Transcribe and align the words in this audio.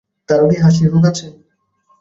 তারও 0.29 0.45
কি 0.49 0.57
হাসির 0.63 0.87
রোগ 0.93 1.03
আছে? 1.11 1.25